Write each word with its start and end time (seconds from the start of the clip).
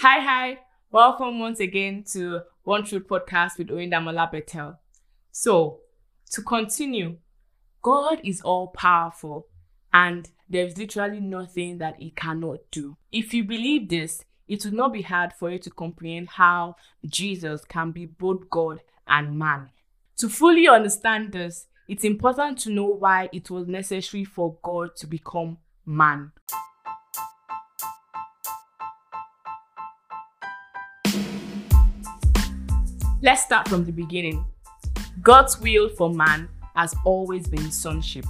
Hi, 0.00 0.20
hi. 0.20 0.58
Welcome 0.92 1.40
once 1.40 1.58
again 1.58 2.04
to 2.12 2.42
One 2.62 2.84
Truth 2.84 3.08
Podcast 3.08 3.58
with 3.58 3.70
Oyindamola 3.70 4.30
Bethel. 4.30 4.78
So, 5.32 5.80
to 6.30 6.40
continue, 6.40 7.16
God 7.82 8.20
is 8.22 8.40
all 8.40 8.68
powerful 8.68 9.48
and 9.92 10.30
there's 10.48 10.78
literally 10.78 11.18
nothing 11.18 11.78
that 11.78 11.96
He 11.98 12.12
cannot 12.12 12.58
do. 12.70 12.96
If 13.10 13.34
you 13.34 13.42
believe 13.42 13.88
this, 13.88 14.24
it 14.46 14.64
will 14.64 14.74
not 14.74 14.92
be 14.92 15.02
hard 15.02 15.32
for 15.32 15.50
you 15.50 15.58
to 15.58 15.70
comprehend 15.70 16.28
how 16.28 16.76
Jesus 17.04 17.64
can 17.64 17.90
be 17.90 18.06
both 18.06 18.48
God 18.48 18.82
and 19.08 19.36
man. 19.36 19.70
To 20.18 20.28
fully 20.28 20.68
understand 20.68 21.32
this, 21.32 21.66
it's 21.88 22.04
important 22.04 22.58
to 22.58 22.70
know 22.70 22.86
why 22.86 23.30
it 23.32 23.50
was 23.50 23.66
necessary 23.66 24.24
for 24.24 24.58
God 24.62 24.94
to 24.98 25.08
become 25.08 25.58
man. 25.84 26.30
Let's 33.20 33.42
start 33.42 33.66
from 33.66 33.84
the 33.84 33.90
beginning. 33.90 34.46
God's 35.22 35.60
will 35.60 35.88
for 35.88 36.08
man 36.08 36.48
has 36.76 36.94
always 37.04 37.48
been 37.48 37.72
sonship. 37.72 38.24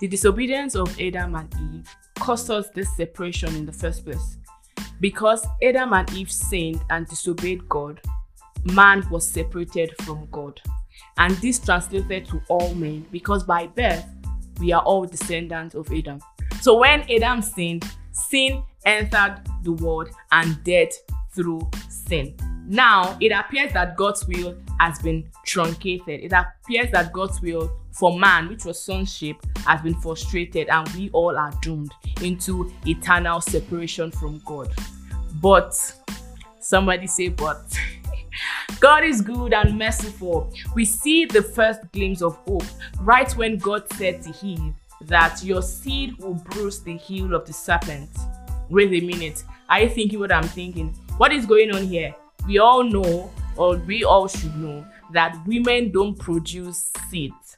The 0.00 0.08
disobedience 0.08 0.74
of 0.74 1.00
Adam 1.00 1.36
and 1.36 1.54
Eve 1.72 1.96
caused 2.18 2.50
us 2.50 2.68
this 2.70 2.96
separation 2.96 3.54
in 3.54 3.64
the 3.64 3.72
first 3.72 4.04
place. 4.04 4.38
Because 4.98 5.46
Adam 5.62 5.92
and 5.92 6.12
Eve 6.14 6.32
sinned 6.32 6.82
and 6.90 7.06
disobeyed 7.06 7.68
God, 7.68 8.00
man 8.64 9.08
was 9.08 9.24
separated 9.24 9.94
from 10.02 10.26
God. 10.32 10.60
And 11.18 11.36
this 11.36 11.60
translated 11.60 12.26
to 12.26 12.42
all 12.48 12.74
men 12.74 13.06
because 13.12 13.44
by 13.44 13.68
birth 13.68 14.04
we 14.58 14.72
are 14.72 14.82
all 14.82 15.04
descendants 15.04 15.76
of 15.76 15.92
Adam. 15.92 16.18
So 16.60 16.76
when 16.78 17.08
Adam 17.08 17.40
sinned, 17.40 17.88
sin 18.10 18.64
entered 18.84 19.42
the 19.62 19.72
world 19.74 20.08
and 20.32 20.62
death 20.64 20.90
through 21.32 21.70
sin. 21.88 22.36
Now, 22.68 23.16
it 23.20 23.30
appears 23.30 23.72
that 23.74 23.96
God's 23.96 24.26
will 24.26 24.56
has 24.80 24.98
been 24.98 25.30
truncated. 25.44 26.20
It 26.24 26.32
appears 26.32 26.90
that 26.90 27.12
God's 27.12 27.40
will 27.40 27.70
for 27.92 28.18
man, 28.18 28.48
which 28.48 28.64
was 28.64 28.82
sonship, 28.82 29.36
has 29.58 29.80
been 29.80 29.94
frustrated, 29.94 30.68
and 30.68 30.86
we 30.90 31.08
all 31.10 31.36
are 31.38 31.52
doomed 31.62 31.92
into 32.22 32.72
eternal 32.84 33.40
separation 33.40 34.10
from 34.10 34.42
God. 34.44 34.74
But, 35.40 35.74
somebody 36.60 37.06
say, 37.06 37.28
but. 37.28 37.62
God 38.80 39.04
is 39.04 39.22
good 39.22 39.54
and 39.54 39.78
merciful. 39.78 40.52
We 40.74 40.84
see 40.84 41.24
the 41.24 41.42
first 41.42 41.80
glimpse 41.92 42.20
of 42.20 42.36
hope 42.46 42.64
right 43.00 43.30
when 43.32 43.56
God 43.56 43.90
said 43.94 44.22
to 44.22 44.34
Eve 44.42 44.74
that 45.02 45.42
your 45.42 45.62
seed 45.62 46.18
will 46.18 46.34
bruise 46.34 46.82
the 46.82 46.96
heel 46.96 47.34
of 47.34 47.46
the 47.46 47.52
serpent. 47.52 48.10
Wait 48.68 48.92
a 48.92 49.06
minute. 49.06 49.44
Are 49.70 49.80
you 49.80 49.88
thinking 49.88 50.18
what 50.18 50.32
I'm 50.32 50.42
thinking? 50.42 50.88
What 51.16 51.32
is 51.32 51.46
going 51.46 51.74
on 51.74 51.84
here? 51.84 52.14
We 52.46 52.58
all 52.58 52.84
know, 52.84 53.30
or 53.56 53.76
we 53.76 54.04
all 54.04 54.28
should 54.28 54.56
know, 54.56 54.86
that 55.12 55.36
women 55.46 55.90
don't 55.90 56.18
produce 56.18 56.92
seeds. 57.10 57.56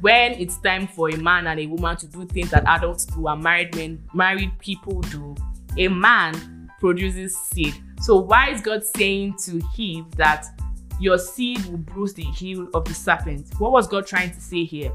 When 0.00 0.32
it's 0.32 0.56
time 0.58 0.86
for 0.86 1.10
a 1.10 1.16
man 1.16 1.46
and 1.46 1.60
a 1.60 1.66
woman 1.66 1.96
to 1.98 2.06
do 2.06 2.24
things 2.26 2.50
that 2.50 2.64
adults 2.66 3.04
do 3.04 3.26
and 3.28 3.42
married 3.42 3.74
men, 3.74 4.02
married 4.14 4.58
people 4.58 5.00
do, 5.02 5.34
a 5.76 5.88
man 5.88 6.70
produces 6.80 7.36
seed. 7.36 7.74
So 8.00 8.16
why 8.16 8.50
is 8.50 8.60
God 8.60 8.84
saying 8.84 9.36
to 9.44 9.60
Eve 9.76 10.10
that 10.16 10.46
your 10.98 11.18
seed 11.18 11.64
will 11.66 11.78
bruise 11.78 12.14
the 12.14 12.22
heel 12.22 12.68
of 12.74 12.84
the 12.84 12.94
serpent? 12.94 13.48
What 13.58 13.72
was 13.72 13.86
God 13.86 14.06
trying 14.06 14.30
to 14.30 14.40
say 14.40 14.64
here? 14.64 14.92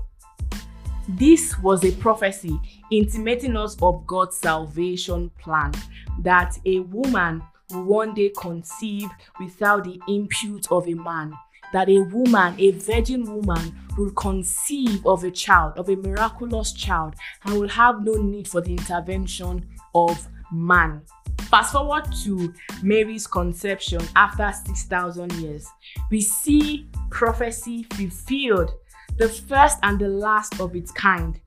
This 1.09 1.57
was 1.59 1.85
a 1.85 1.91
prophecy 1.93 2.59
intimating 2.91 3.55
us 3.55 3.77
of 3.81 4.05
God's 4.05 4.37
salvation 4.37 5.29
plan 5.39 5.73
that 6.19 6.57
a 6.65 6.79
woman 6.79 7.41
will 7.71 7.83
one 7.83 8.13
day 8.13 8.31
conceive 8.37 9.09
without 9.39 9.83
the 9.83 9.99
impute 10.07 10.71
of 10.71 10.87
a 10.87 10.93
man. 10.93 11.33
That 11.73 11.89
a 11.89 11.99
woman, 12.01 12.55
a 12.57 12.71
virgin 12.71 13.23
woman, 13.23 13.77
will 13.97 14.11
conceive 14.11 15.05
of 15.05 15.25
a 15.25 15.31
child, 15.31 15.73
of 15.77 15.89
a 15.89 15.95
miraculous 15.97 16.71
child, 16.71 17.15
and 17.43 17.59
will 17.59 17.67
have 17.67 18.03
no 18.03 18.13
need 18.13 18.47
for 18.47 18.61
the 18.61 18.71
intervention 18.71 19.67
of 19.93 20.27
man. 20.51 21.01
Fast 21.49 21.73
forward 21.73 22.05
to 22.23 22.53
Mary's 22.81 23.27
conception 23.27 23.99
after 24.15 24.49
6,000 24.65 25.31
years. 25.33 25.67
We 26.09 26.21
see 26.21 26.89
prophecy 27.09 27.83
fulfilled, 27.83 28.71
the 29.17 29.27
first 29.27 29.77
and 29.83 29.99
the 29.99 30.07
last 30.07 30.59
of 30.61 30.75
its 30.75 30.91
kind. 30.91 31.39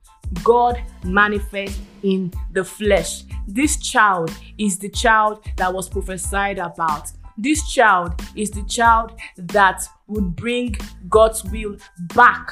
God 0.43 0.81
manifest 1.03 1.79
in 2.03 2.31
the 2.51 2.63
flesh. 2.63 3.23
This 3.47 3.77
child 3.77 4.31
is 4.57 4.77
the 4.77 4.89
child 4.89 5.43
that 5.57 5.73
was 5.73 5.89
prophesied 5.89 6.57
about. 6.57 7.11
This 7.37 7.71
child 7.71 8.21
is 8.35 8.51
the 8.51 8.63
child 8.63 9.19
that 9.37 9.83
would 10.07 10.35
bring 10.35 10.75
God's 11.09 11.43
will 11.45 11.77
back 12.13 12.51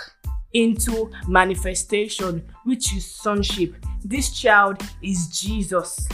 into 0.53 1.11
manifestation, 1.27 2.43
which 2.63 2.95
is 2.95 3.05
sonship. 3.05 3.75
This 4.03 4.31
child 4.31 4.81
is 5.01 5.27
Jesus. 5.39 6.07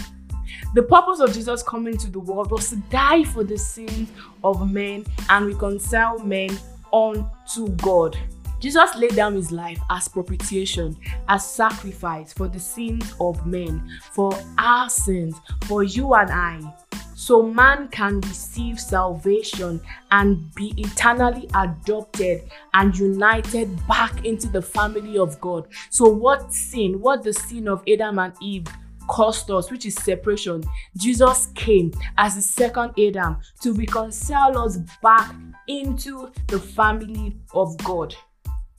The 0.74 0.84
purpose 0.84 1.20
of 1.20 1.34
Jesus 1.34 1.64
coming 1.64 1.98
to 1.98 2.10
the 2.12 2.20
world 2.20 2.52
was 2.52 2.70
to 2.70 2.76
die 2.90 3.24
for 3.24 3.44
the 3.44 3.58
sins 3.58 4.10
of 4.44 4.70
men 4.72 5.06
and 5.30 5.48
reconcile 5.48 6.20
men 6.20 6.50
unto 6.92 7.70
God. 7.78 8.18
Jesus 8.66 8.96
laid 8.96 9.16
down 9.16 9.36
his 9.36 9.52
life 9.52 9.80
as 9.92 10.08
propitiation, 10.08 10.98
as 11.28 11.48
sacrifice 11.48 12.34
for 12.34 12.48
the 12.48 12.60
sins 12.60 13.14
of 13.20 13.46
men, 13.46 13.88
for 14.12 14.36
our 14.58 14.90
sins, 14.90 15.36
for 15.66 15.84
you 15.84 16.16
and 16.16 16.32
I. 16.32 16.74
So 17.14 17.44
man 17.44 17.90
can 17.90 18.22
receive 18.22 18.80
salvation 18.80 19.80
and 20.10 20.52
be 20.56 20.74
eternally 20.78 21.48
adopted 21.54 22.50
and 22.74 22.98
united 22.98 23.70
back 23.88 24.26
into 24.26 24.48
the 24.48 24.64
family 24.64 25.20
of 25.20 25.40
God. 25.40 25.68
So, 25.92 26.10
what 26.10 26.52
sin, 26.52 27.00
what 27.00 27.22
the 27.22 27.34
sin 27.34 27.68
of 27.68 27.84
Adam 27.88 28.18
and 28.18 28.34
Eve 28.42 28.66
cost 29.08 29.52
us, 29.52 29.70
which 29.70 29.86
is 29.86 29.94
separation, 29.94 30.64
Jesus 30.98 31.50
came 31.54 31.94
as 32.18 32.34
the 32.34 32.42
second 32.42 33.00
Adam 33.00 33.38
to 33.62 33.74
reconcile 33.74 34.58
us 34.58 34.78
back 35.04 35.36
into 35.68 36.32
the 36.48 36.60
family 36.60 37.38
of 37.54 37.78
God. 37.84 38.16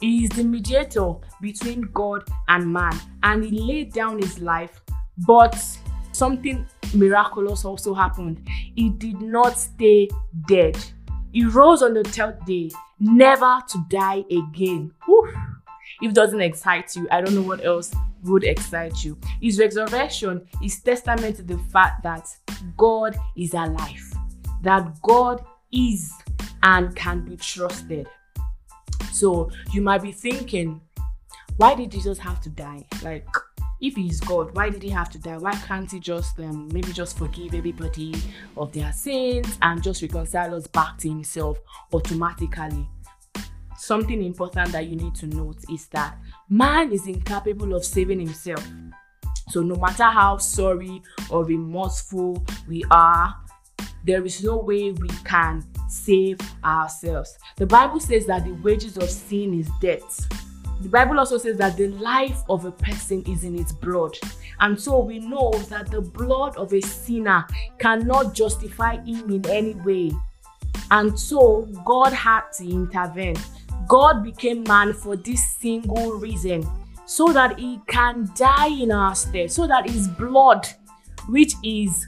He 0.01 0.25
is 0.25 0.31
the 0.31 0.45
mediator 0.45 1.15
between 1.41 1.83
God 1.95 2.23
and 2.49 2.73
man, 2.73 2.95
and 3.23 3.45
he 3.45 3.51
laid 3.51 3.93
down 3.93 4.19
his 4.19 4.41
life. 4.41 4.83
But 5.27 5.57
something 6.12 6.67
miraculous 6.95 7.65
also 7.65 7.95
happened. 7.95 8.47
He 8.75 8.91
did 8.91 9.21
not 9.23 9.59
stay 9.59 10.09
dead. 10.47 10.79
He 11.33 11.45
rose 11.45 11.83
on 11.83 11.95
the 11.95 12.05
third 12.05 12.45
day, 12.47 12.71
never 13.01 13.61
to 13.69 13.84
die 13.89 14.25
again. 14.31 14.93
Whew. 15.07 15.33
If 16.03 16.13
doesn't 16.13 16.41
excite 16.43 16.95
you, 16.95 17.09
I 17.11 17.23
don't 17.23 17.34
know 17.34 17.43
what 17.43 17.65
else 17.65 17.95
would 18.25 18.45
excite 18.45 19.03
you. 19.03 19.19
His 19.41 19.59
resurrection 19.59 20.47
is 20.63 20.81
testament 20.81 21.37
to 21.37 21.43
the 21.43 21.59
fact 21.73 22.03
that 22.03 22.28
God 22.77 23.17
is 23.37 23.55
alive, 23.55 24.03
that 24.63 25.01
God 25.03 25.43
is 25.73 26.13
and 26.63 26.95
can 26.95 27.25
be 27.25 27.37
trusted. 27.37 28.09
So 29.12 29.50
you 29.72 29.81
might 29.81 30.03
be 30.03 30.12
thinking, 30.12 30.81
why 31.56 31.75
did 31.75 31.91
Jesus 31.91 32.19
have 32.19 32.41
to 32.43 32.50
die? 32.50 32.84
Like, 33.03 33.27
if 33.81 33.94
he's 33.94 34.21
God, 34.21 34.55
why 34.55 34.71
did 34.71 34.83
he 34.83 34.89
have 34.91 35.11
to 35.11 35.19
die? 35.19 35.37
Why 35.37 35.53
can't 35.53 35.91
he 35.91 36.00
just 36.00 36.39
um, 36.39 36.69
maybe 36.72 36.93
just 36.93 37.19
forgive 37.19 37.55
everybody 37.55 38.15
of 38.56 38.72
their 38.72 38.93
sins 38.93 39.59
and 39.62 39.83
just 39.83 40.03
reconcile 40.03 40.55
us 40.55 40.66
back 40.66 40.99
to 40.99 41.09
himself 41.09 41.59
automatically? 41.93 42.89
Something 43.78 44.22
important 44.22 44.72
that 44.72 44.87
you 44.87 44.97
need 44.97 45.15
to 45.16 45.27
note 45.27 45.59
is 45.71 45.87
that 45.89 46.16
man 46.49 46.93
is 46.93 47.06
incapable 47.06 47.75
of 47.75 47.84
saving 47.84 48.21
himself. 48.21 48.66
So 49.50 49.62
no 49.62 49.77
matter 49.77 50.05
how 50.05 50.39
sorry 50.39 51.03
or 51.31 51.45
remorseful 51.45 52.45
we 52.66 52.83
are, 52.91 53.34
there 54.06 54.25
is 54.25 54.42
no 54.45 54.57
way 54.57 54.92
we 54.92 55.09
can 55.25 55.65
save 55.89 56.39
ourselves. 56.65 57.36
The 57.57 57.66
Bible 57.66 58.01
says 58.01 58.25
that 58.27 58.45
the 58.45 58.53
wages 58.63 58.97
of 58.97 59.10
sin 59.10 59.59
is 59.59 59.69
death. 59.80 60.28
The 60.80 60.89
Bible 60.89 61.19
also 61.19 61.39
says 61.39 61.57
that 61.59 61.77
the 61.77 61.89
life 61.89 62.42
of 62.48 62.65
a 62.65 62.71
person 62.71 63.25
is 63.27 63.45
in 63.45 63.59
its 63.59 63.72
blood. 63.72 64.16
And 64.60 64.80
so 64.80 65.01
we 65.01 65.19
know 65.19 65.51
that 65.71 65.91
the 65.91 66.01
blood 66.01 66.57
of 66.57 66.72
a 66.72 66.80
sinner 66.80 67.47
cannot 67.78 68.34
justify 68.34 68.97
him 69.04 69.30
in 69.30 69.47
any 69.48 69.75
way. 69.75 70.13
And 70.91 71.19
so 71.19 71.63
God 71.84 72.13
had 72.13 72.42
to 72.59 72.69
intervene. 72.69 73.36
God 73.89 74.22
became 74.22 74.63
man 74.65 74.92
for 74.92 75.16
this 75.16 75.57
single 75.57 76.13
reason 76.13 76.66
so 77.07 77.33
that 77.33 77.59
he 77.59 77.80
can 77.89 78.30
die 78.34 78.69
in 78.69 78.92
our 78.92 79.15
stead, 79.15 79.51
so 79.51 79.66
that 79.66 79.89
his 79.89 80.09
blood, 80.09 80.66
which 81.28 81.54
is 81.65 82.07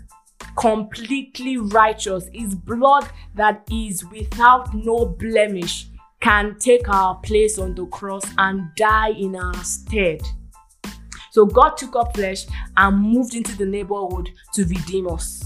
completely 0.56 1.56
righteous, 1.56 2.28
his 2.32 2.54
blood 2.54 3.08
that 3.34 3.62
is 3.70 4.04
without 4.06 4.74
no 4.74 5.06
blemish, 5.06 5.88
can 6.20 6.56
take 6.58 6.88
our 6.88 7.14
place 7.16 7.58
on 7.58 7.74
the 7.74 7.86
cross 7.86 8.24
and 8.38 8.68
die 8.76 9.10
in 9.10 9.36
our 9.36 9.54
stead. 9.62 10.20
So 11.30 11.46
God 11.46 11.76
took 11.76 11.94
up 11.94 12.16
flesh 12.16 12.46
and 12.76 12.98
moved 12.98 13.34
into 13.34 13.56
the 13.56 13.66
neighborhood 13.66 14.30
to 14.54 14.64
redeem 14.64 15.08
us. 15.08 15.44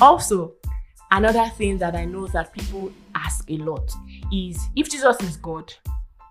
Also, 0.00 0.54
another 1.10 1.48
thing 1.56 1.78
that 1.78 1.94
I 1.94 2.04
know 2.04 2.26
that 2.28 2.52
people 2.52 2.92
ask 3.14 3.48
a 3.50 3.56
lot 3.58 3.92
is 4.32 4.68
if 4.74 4.90
Jesus 4.90 5.20
is 5.20 5.36
God, 5.36 5.72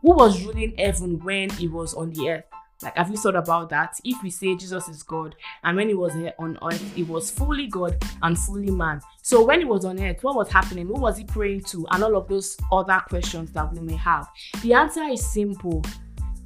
who 0.02 0.14
was 0.14 0.44
ruling 0.44 0.76
heaven 0.78 1.20
when 1.20 1.50
he 1.52 1.68
was 1.68 1.94
on 1.94 2.12
the 2.12 2.30
earth? 2.30 2.46
Like, 2.82 2.96
have 2.96 3.12
you 3.12 3.18
thought 3.18 3.36
about 3.36 3.70
that? 3.72 4.00
If 4.06 4.24
we 4.24 4.30
say 4.30 4.56
Jesus 4.56 4.88
is 4.88 5.04
God, 5.04 5.36
and 5.64 5.76
when 5.76 5.90
he 5.90 5.96
was 5.96 6.14
here 6.14 6.34
on 6.40 6.58
earth, 6.64 6.94
he 6.94 7.04
was 7.04 7.30
fully 7.30 7.68
God 7.68 8.02
and 8.22 8.38
fully 8.38 8.72
man. 8.72 9.02
So, 9.22 9.46
when 9.46 9.60
he 9.60 9.66
was 9.66 9.84
on 9.84 10.02
earth, 10.02 10.24
what 10.24 10.36
was 10.36 10.50
happening? 10.50 10.88
Who 10.88 10.94
was 10.94 11.18
he 11.18 11.26
praying 11.26 11.64
to? 11.66 11.86
And 11.92 12.04
all 12.04 12.16
of 12.16 12.30
those 12.30 12.56
other 12.72 13.02
questions 13.10 13.52
that 13.52 13.74
we 13.74 13.82
may 13.82 13.98
have. 13.98 14.30
The 14.62 14.74
answer 14.74 15.04
is 15.04 15.30
simple. 15.30 15.84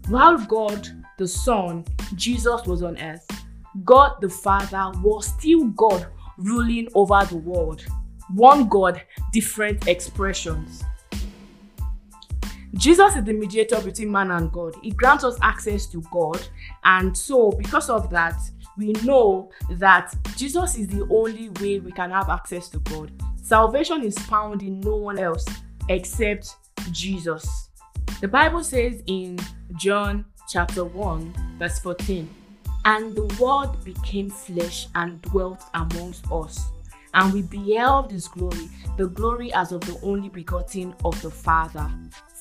While 0.08 0.40
God, 0.40 0.88
the 1.20 1.28
Son, 1.28 1.86
Jesus 2.16 2.66
was 2.66 2.82
on 2.82 2.98
earth, 2.98 3.28
God 3.86 4.16
the 4.20 4.30
Father 4.30 4.92
was 5.02 5.28
still 5.28 5.66
God 5.66 6.08
ruling 6.38 6.88
over 6.96 7.24
the 7.26 7.38
world. 7.38 7.86
One 8.34 8.68
God, 8.68 9.02
different 9.32 9.88
expressions. 9.88 10.84
Jesus 12.76 13.16
is 13.16 13.24
the 13.24 13.34
mediator 13.34 13.80
between 13.82 14.12
man 14.12 14.32
and 14.32 14.52
God. 14.52 14.76
He 14.82 14.92
grants 14.92 15.24
us 15.24 15.38
access 15.42 15.86
to 15.88 16.02
God. 16.12 16.42
And 16.84 17.16
so, 17.16 17.52
because 17.52 17.90
of 17.90 18.10
that, 18.10 18.36
we 18.78 18.94
know 19.04 19.52
that 19.72 20.16
Jesus 20.36 20.76
is 20.78 20.88
the 20.88 21.08
only 21.12 21.50
way 21.62 21.80
we 21.80 21.92
can 21.92 22.10
have 22.10 22.30
access 22.30 22.70
to 22.70 22.80
God. 22.80 23.12
Salvation 23.42 24.04
is 24.04 24.18
found 24.18 24.64
in 24.64 24.80
no 24.80 24.96
one 24.96 25.20
else 25.20 25.46
except 25.90 26.56
Jesus. 26.92 27.70
The 28.22 28.28
Bible 28.28 28.64
says 28.64 29.04
in 29.06 29.38
John 29.76 30.26
chapter 30.50 30.84
1, 30.86 31.58
verse 31.60 31.80
14, 31.80 32.28
And 32.86 33.16
the 33.16 33.26
Word 33.40 33.84
became 33.84 34.30
flesh 34.30 34.88
and 34.96 35.22
dwelt 35.22 35.62
amongst 35.74 36.32
us. 36.32 36.72
And 37.14 37.32
we 37.32 37.44
beheld 37.44 38.12
his 38.12 38.28
glory, 38.28 38.70
the 38.98 39.08
glory 39.08 39.54
as 39.54 39.72
of 39.72 39.82
the 39.82 40.00
only 40.02 40.30
begotten 40.30 40.96
of 41.06 41.22
the 41.22 41.30
Father, 41.30 41.92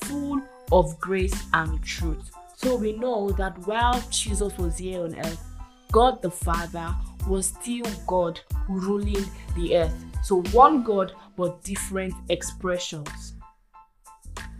full 0.05 0.43
of 0.71 0.99
grace 1.01 1.45
and 1.53 1.83
truth. 1.83 2.31
So 2.57 2.77
we 2.77 2.93
know 2.93 3.31
that 3.33 3.59
while 3.67 4.01
Jesus 4.11 4.57
was 4.57 4.79
here 4.79 5.03
on 5.03 5.19
earth, 5.19 5.45
God 5.91 6.23
the 6.23 6.31
Father 6.31 6.95
was 7.27 7.47
still 7.47 7.85
God 8.07 8.41
ruling 8.69 9.25
the 9.57 9.77
earth. 9.77 10.05
So 10.23 10.43
one 10.53 10.83
God, 10.83 11.13
but 11.37 11.63
different 11.63 12.15
expressions. 12.29 13.35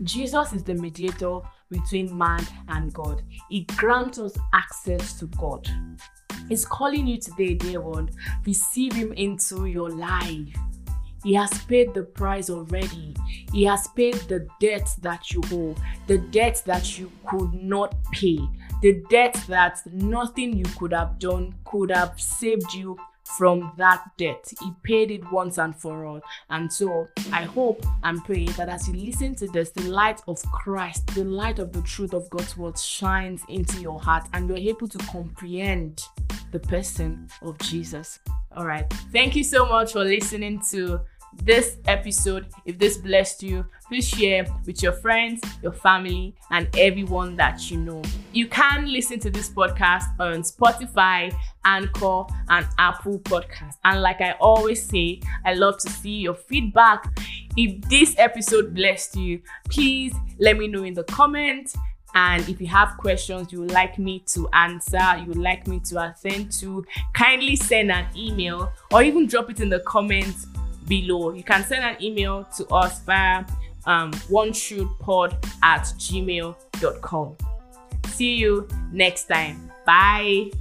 Jesus 0.03 0.53
is 0.53 0.63
the 0.63 0.73
mediator 0.73 1.39
between 1.69 2.15
man 2.17 2.45
and 2.67 2.93
God. 2.93 3.23
He 3.49 3.61
grants 3.77 4.19
us 4.19 4.37
access 4.53 5.17
to 5.19 5.27
God. 5.27 5.67
He's 6.49 6.65
calling 6.65 7.07
you 7.07 7.19
today, 7.19 7.53
dear 7.53 7.81
one. 7.81 8.09
Receive 8.45 8.93
Him 8.93 9.13
into 9.13 9.65
your 9.65 9.89
life. 9.89 10.55
He 11.23 11.33
has 11.35 11.63
paid 11.63 11.93
the 11.93 12.03
price 12.03 12.49
already. 12.49 13.15
He 13.51 13.63
has 13.63 13.87
paid 13.89 14.15
the 14.15 14.47
debt 14.59 14.89
that 15.01 15.31
you 15.31 15.41
owe, 15.51 15.75
the 16.07 16.17
debt 16.17 16.61
that 16.65 16.99
you 16.99 17.11
could 17.25 17.53
not 17.53 17.95
pay, 18.11 18.39
the 18.81 19.01
debt 19.09 19.41
that 19.47 19.81
nothing 19.91 20.57
you 20.57 20.65
could 20.77 20.91
have 20.91 21.19
done 21.19 21.55
could 21.65 21.91
have 21.91 22.19
saved 22.19 22.73
you 22.73 22.97
from 23.37 23.71
that 23.77 24.03
debt. 24.17 24.51
He 24.61 24.71
paid 24.83 25.11
it 25.11 25.31
once 25.31 25.57
and 25.57 25.75
for 25.75 26.05
all. 26.05 26.21
And 26.49 26.71
so 26.71 27.07
I 27.31 27.43
hope 27.43 27.85
and 28.03 28.23
pray 28.23 28.45
that 28.45 28.69
as 28.69 28.87
you 28.87 28.93
listen 28.93 29.35
to 29.35 29.47
this, 29.47 29.69
the 29.71 29.83
light 29.83 30.21
of 30.27 30.41
Christ, 30.51 31.07
the 31.07 31.23
light 31.23 31.59
of 31.59 31.71
the 31.71 31.81
truth 31.81 32.13
of 32.13 32.29
God's 32.29 32.57
word 32.57 32.77
shines 32.77 33.41
into 33.49 33.81
your 33.81 33.99
heart 33.99 34.27
and 34.33 34.47
you're 34.47 34.57
able 34.57 34.87
to 34.87 34.97
comprehend 34.99 36.03
the 36.51 36.59
person 36.59 37.27
of 37.41 37.57
Jesus. 37.59 38.19
All 38.55 38.65
right. 38.65 38.91
Thank 39.11 39.35
you 39.35 39.43
so 39.43 39.65
much 39.65 39.93
for 39.93 40.03
listening 40.03 40.61
to 40.71 40.99
this 41.43 41.77
episode. 41.87 42.47
If 42.65 42.79
this 42.79 42.97
blessed 42.97 43.43
you, 43.43 43.65
please 43.87 44.07
share 44.07 44.45
with 44.65 44.81
your 44.81 44.93
friends, 44.93 45.41
your 45.61 45.73
family, 45.73 46.35
and 46.51 46.67
everyone 46.77 47.35
that 47.37 47.69
you 47.69 47.77
know. 47.77 48.01
You 48.31 48.47
can 48.47 48.91
listen 48.91 49.19
to 49.19 49.29
this 49.29 49.49
podcast 49.49 50.05
on 50.19 50.41
Spotify, 50.41 51.33
Anchor, 51.65 52.23
and 52.49 52.67
Apple 52.77 53.19
Podcasts. 53.19 53.77
And 53.83 54.01
like 54.01 54.21
I 54.21 54.31
always 54.39 54.83
say, 54.83 55.21
I 55.45 55.53
love 55.53 55.77
to 55.79 55.89
see 55.89 56.17
your 56.17 56.35
feedback. 56.35 57.05
If 57.55 57.81
this 57.89 58.15
episode 58.17 58.73
blessed 58.73 59.15
you, 59.15 59.41
please 59.69 60.13
let 60.39 60.57
me 60.57 60.67
know 60.67 60.83
in 60.83 60.93
the 60.93 61.03
comments. 61.03 61.75
And 62.15 62.47
if 62.47 62.61
you 62.61 62.67
have 62.67 62.95
questions 62.97 63.51
you 63.51 63.61
would 63.61 63.71
like 63.71 63.97
me 63.97 64.19
to 64.33 64.47
answer, 64.53 65.17
you 65.17 65.25
would 65.25 65.37
like 65.37 65.67
me 65.67 65.79
to 65.85 66.11
attend 66.11 66.51
to, 66.53 66.85
kindly 67.13 67.55
send 67.55 67.91
an 67.91 68.05
email 68.15 68.71
or 68.91 69.01
even 69.01 69.25
drop 69.25 69.49
it 69.49 69.59
in 69.59 69.69
the 69.69 69.79
comments 69.79 70.45
below. 70.87 71.33
You 71.33 71.43
can 71.43 71.63
send 71.63 71.83
an 71.83 72.01
email 72.01 72.47
to 72.57 72.67
us 72.67 73.03
via 73.03 73.45
um, 73.85 74.11
pod 74.99 75.37
at 75.61 75.83
gmail.com. 75.97 77.37
See 78.07 78.35
you 78.35 78.67
next 78.91 79.25
time. 79.25 79.71
Bye. 79.85 80.51